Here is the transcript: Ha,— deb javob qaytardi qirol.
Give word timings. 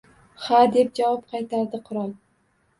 Ha,— 0.45 0.61
deb 0.77 0.89
javob 1.01 1.29
qaytardi 1.35 1.85
qirol. 1.91 2.13